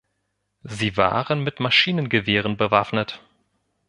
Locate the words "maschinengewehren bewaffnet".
1.59-3.21